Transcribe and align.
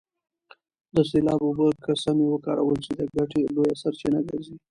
د 0.95 0.97
سیلاب 1.09 1.41
اوبه 1.45 1.67
که 1.83 1.91
سمې 2.03 2.25
وکارول 2.29 2.77
سي 2.85 2.93
د 2.99 3.01
ګټې 3.15 3.41
لویه 3.55 3.75
سرچینه 3.81 4.19
ګرځي. 4.29 4.55